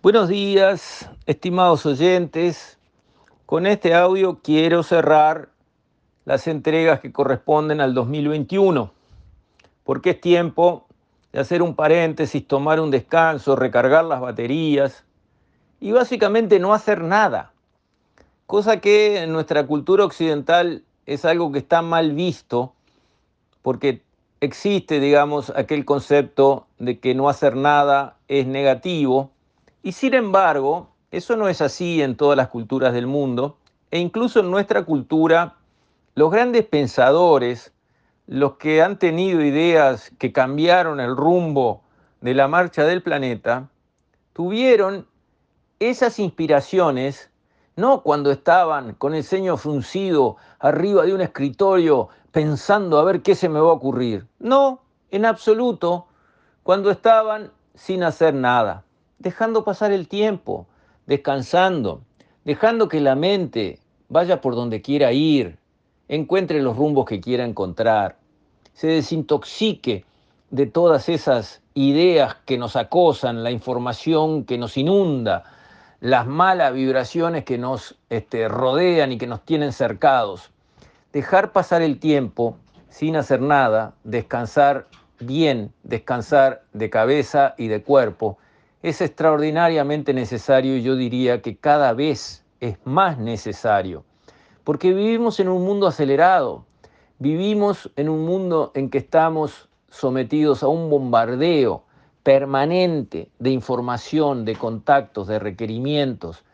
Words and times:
Buenos 0.00 0.28
días, 0.28 1.10
estimados 1.26 1.84
oyentes. 1.84 2.78
Con 3.46 3.66
este 3.66 3.96
audio 3.96 4.38
quiero 4.44 4.84
cerrar 4.84 5.48
las 6.24 6.46
entregas 6.46 7.00
que 7.00 7.10
corresponden 7.10 7.80
al 7.80 7.94
2021, 7.94 8.92
porque 9.82 10.10
es 10.10 10.20
tiempo 10.20 10.86
de 11.32 11.40
hacer 11.40 11.62
un 11.62 11.74
paréntesis, 11.74 12.46
tomar 12.46 12.78
un 12.78 12.92
descanso, 12.92 13.56
recargar 13.56 14.04
las 14.04 14.20
baterías 14.20 15.04
y 15.80 15.90
básicamente 15.90 16.60
no 16.60 16.74
hacer 16.74 17.02
nada, 17.02 17.52
cosa 18.46 18.80
que 18.80 19.24
en 19.24 19.32
nuestra 19.32 19.66
cultura 19.66 20.04
occidental 20.04 20.84
es 21.06 21.24
algo 21.24 21.50
que 21.50 21.58
está 21.58 21.82
mal 21.82 22.12
visto, 22.12 22.72
porque 23.62 24.02
existe, 24.40 25.00
digamos, 25.00 25.50
aquel 25.56 25.84
concepto 25.84 26.68
de 26.78 27.00
que 27.00 27.16
no 27.16 27.28
hacer 27.28 27.56
nada 27.56 28.16
es 28.28 28.46
negativo, 28.46 29.32
y 29.82 29.92
sin 29.92 30.14
embargo, 30.14 30.90
eso 31.10 31.36
no 31.36 31.48
es 31.48 31.60
así 31.60 32.02
en 32.02 32.16
todas 32.16 32.36
las 32.36 32.48
culturas 32.48 32.92
del 32.92 33.06
mundo, 33.06 33.56
e 33.90 33.98
incluso 33.98 34.40
en 34.40 34.50
nuestra 34.50 34.84
cultura, 34.84 35.56
los 36.14 36.30
grandes 36.30 36.66
pensadores, 36.66 37.72
los 38.26 38.56
que 38.56 38.82
han 38.82 38.98
tenido 38.98 39.42
ideas 39.42 40.12
que 40.18 40.32
cambiaron 40.32 41.00
el 41.00 41.16
rumbo 41.16 41.82
de 42.20 42.34
la 42.34 42.48
marcha 42.48 42.84
del 42.84 43.02
planeta, 43.02 43.68
tuvieron 44.34 45.06
esas 45.78 46.18
inspiraciones 46.18 47.30
no 47.76 48.02
cuando 48.02 48.32
estaban 48.32 48.94
con 48.94 49.14
el 49.14 49.22
ceño 49.22 49.56
fruncido 49.56 50.36
arriba 50.58 51.04
de 51.04 51.14
un 51.14 51.20
escritorio 51.20 52.08
pensando 52.32 52.98
a 52.98 53.04
ver 53.04 53.22
qué 53.22 53.36
se 53.36 53.48
me 53.48 53.60
va 53.60 53.70
a 53.70 53.74
ocurrir. 53.74 54.26
No, 54.40 54.82
en 55.12 55.24
absoluto, 55.24 56.08
cuando 56.64 56.90
estaban 56.90 57.52
sin 57.74 58.02
hacer 58.02 58.34
nada, 58.34 58.84
dejando 59.18 59.64
pasar 59.64 59.92
el 59.92 60.08
tiempo, 60.08 60.66
descansando, 61.06 62.02
dejando 62.44 62.88
que 62.88 63.00
la 63.00 63.14
mente 63.14 63.80
vaya 64.08 64.40
por 64.40 64.54
donde 64.54 64.82
quiera 64.82 65.12
ir, 65.12 65.58
encuentre 66.08 66.62
los 66.62 66.76
rumbos 66.76 67.04
que 67.04 67.20
quiera 67.20 67.44
encontrar, 67.44 68.16
se 68.72 68.86
desintoxique 68.86 70.04
de 70.50 70.66
todas 70.66 71.08
esas 71.08 71.60
ideas 71.74 72.36
que 72.46 72.58
nos 72.58 72.76
acosan, 72.76 73.42
la 73.42 73.50
información 73.50 74.44
que 74.44 74.56
nos 74.56 74.76
inunda, 74.76 75.44
las 76.00 76.26
malas 76.26 76.72
vibraciones 76.72 77.44
que 77.44 77.58
nos 77.58 77.96
este, 78.08 78.48
rodean 78.48 79.12
y 79.12 79.18
que 79.18 79.26
nos 79.26 79.44
tienen 79.44 79.72
cercados. 79.72 80.50
Dejar 81.12 81.52
pasar 81.52 81.82
el 81.82 81.98
tiempo 81.98 82.56
sin 82.88 83.16
hacer 83.16 83.40
nada, 83.40 83.94
descansar 84.04 84.86
bien, 85.20 85.72
descansar 85.82 86.62
de 86.72 86.88
cabeza 86.88 87.54
y 87.58 87.68
de 87.68 87.82
cuerpo, 87.82 88.38
es 88.82 89.00
extraordinariamente 89.00 90.14
necesario 90.14 90.76
y 90.76 90.82
yo 90.82 90.94
diría 90.94 91.42
que 91.42 91.56
cada 91.56 91.92
vez 91.92 92.44
es 92.60 92.78
más 92.84 93.18
necesario, 93.18 94.04
porque 94.64 94.92
vivimos 94.92 95.40
en 95.40 95.48
un 95.48 95.64
mundo 95.64 95.86
acelerado, 95.86 96.64
vivimos 97.18 97.90
en 97.96 98.08
un 98.08 98.24
mundo 98.24 98.70
en 98.74 98.90
que 98.90 98.98
estamos 98.98 99.68
sometidos 99.90 100.62
a 100.62 100.68
un 100.68 100.90
bombardeo 100.90 101.84
permanente 102.22 103.30
de 103.38 103.50
información, 103.50 104.44
de 104.44 104.54
contactos, 104.54 105.26
de 105.28 105.38
requerimientos. 105.38 106.44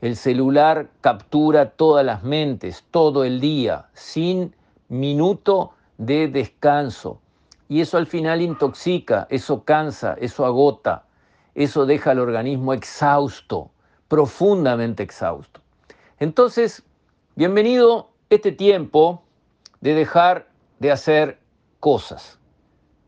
El 0.00 0.16
celular 0.16 0.90
captura 1.00 1.70
todas 1.70 2.04
las 2.04 2.22
mentes, 2.22 2.84
todo 2.90 3.24
el 3.24 3.40
día, 3.40 3.86
sin 3.94 4.54
minuto 4.88 5.72
de 5.96 6.28
descanso. 6.28 7.20
Y 7.68 7.80
eso 7.80 7.96
al 7.96 8.06
final 8.06 8.42
intoxica, 8.42 9.26
eso 9.30 9.64
cansa, 9.64 10.16
eso 10.20 10.44
agota, 10.44 11.06
eso 11.54 11.86
deja 11.86 12.12
al 12.12 12.18
organismo 12.18 12.72
exhausto, 12.72 13.70
profundamente 14.08 15.02
exhausto. 15.02 15.60
Entonces, 16.18 16.82
bienvenido 17.36 18.10
este 18.30 18.52
tiempo 18.52 19.22
de 19.80 19.94
dejar 19.94 20.48
de 20.78 20.92
hacer 20.92 21.38
cosas, 21.80 22.38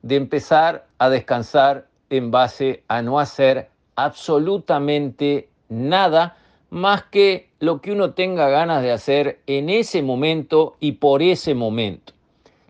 de 0.03 0.17
empezar 0.17 0.87
a 0.99 1.09
descansar 1.09 1.87
en 2.11 2.31
base 2.31 2.85
a 2.89 3.03
no 3.03 3.19
hacer 3.19 3.71
absolutamente 3.97 5.49
nada 5.69 6.37
más 6.71 7.05
que 7.05 7.51
lo 7.61 7.81
que 7.81 7.93
uno 7.93 8.13
tenga 8.13 8.49
ganas 8.49 8.83
de 8.83 8.93
hacer 8.93 9.41
en 9.47 9.71
ese 9.71 10.03
momento 10.03 10.77
y 10.81 10.93
por 10.93 11.23
ese 11.23 11.55
momento. 11.55 12.13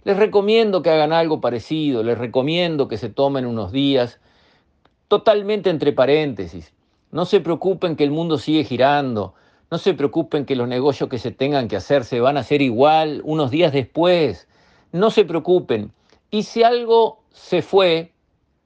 Les 0.05 0.17
recomiendo 0.17 0.83
que 0.83 0.91
hagan 0.91 1.13
algo 1.13 1.41
parecido, 1.41 2.03
les 2.03 2.19
recomiendo 2.19 2.89
que 2.89 2.99
se 2.99 3.09
tomen 3.09 3.47
unos 3.47 3.73
días, 3.73 4.21
totalmente 5.15 5.71
entre 5.71 5.93
paréntesis. 5.93 6.73
No 7.13 7.25
se 7.25 7.39
preocupen 7.39 7.95
que 7.95 8.03
el 8.03 8.11
mundo 8.11 8.37
sigue 8.37 8.65
girando, 8.65 9.35
no 9.71 9.79
se 9.79 9.95
preocupen 9.95 10.45
que 10.45 10.57
los 10.57 10.67
negocios 10.67 11.09
que 11.09 11.21
se 11.21 11.31
tengan 11.31 11.69
que 11.69 11.77
hacer 11.77 12.03
se 12.03 12.19
van 12.19 12.37
a 12.37 12.41
hacer 12.41 12.61
igual 12.63 13.21
unos 13.23 13.53
días 13.53 13.73
después, 13.73 14.49
no 14.91 15.13
se 15.13 15.25
preocupen. 15.25 15.93
Y 16.33 16.43
si 16.43 16.65
algo 16.65 17.21
se 17.31 17.63
fue, 17.63 18.11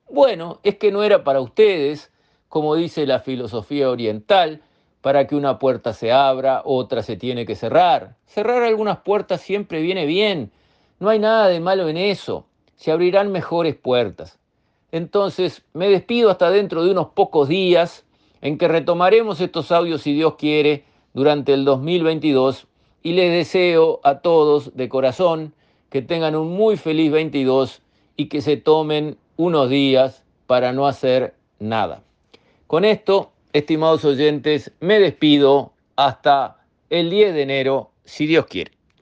bueno, 0.09 0.60
es 0.62 0.76
que 0.76 0.91
no 0.91 1.03
era 1.03 1.22
para 1.22 1.42
ustedes, 1.42 2.10
como 2.48 2.76
dice 2.76 3.04
la 3.04 3.20
filosofía 3.20 3.91
oriental, 3.91 4.62
para 5.03 5.26
que 5.26 5.36
una 5.36 5.59
puerta 5.59 5.92
se 5.92 6.12
abra, 6.12 6.62
otra 6.65 7.03
se 7.03 7.19
tiene 7.19 7.44
que 7.44 7.56
cerrar. 7.56 8.16
Cerrar 8.25 8.62
algunas 8.62 9.00
puertas 9.00 9.42
siempre 9.42 9.82
viene 9.82 10.06
bien, 10.06 10.50
no 10.98 11.10
hay 11.10 11.19
nada 11.19 11.48
de 11.48 11.60
malo 11.60 11.91
en 11.91 11.98
eso, 11.98 12.47
se 12.76 12.91
abrirán 12.91 13.32
mejores 13.32 13.76
puertas. 13.76 14.38
Entonces, 14.93 15.62
me 15.75 15.88
despido 15.88 16.31
hasta 16.31 16.50
dentro 16.50 16.84
de 16.84 16.91
unos 16.93 17.09
pocos 17.09 17.49
días 17.49 18.04
en 18.41 18.56
que 18.59 18.69
retomaremos 18.69 19.41
estos 19.41 19.71
audios, 19.72 20.03
si 20.03 20.15
Dios 20.15 20.37
quiere, 20.37 20.84
durante 21.15 21.53
el 21.53 21.65
2022 21.65 22.66
y 23.03 23.12
les 23.12 23.32
deseo 23.32 24.00
a 24.04 24.21
todos 24.21 24.77
de 24.77 24.88
corazón 24.88 25.54
que 25.91 26.03
tengan 26.03 26.37
un 26.37 26.53
muy 26.53 26.77
feliz 26.77 27.10
22 27.10 27.82
y 28.16 28.27
que 28.27 28.41
se 28.41 28.56
tomen 28.56 29.16
unos 29.37 29.71
días 29.71 30.25
para 30.47 30.72
no 30.72 30.87
hacer 30.87 31.34
nada. 31.59 32.03
Con 32.66 32.84
esto, 32.84 33.32
estimados 33.53 34.04
oyentes, 34.04 34.72
me 34.81 34.98
despido 34.98 35.72
hasta 35.97 36.59
el 36.91 37.10
10 37.10 37.34
de 37.34 37.43
enero, 37.43 37.91
si 38.04 38.27
Dios 38.27 38.47
quiere. 38.47 38.78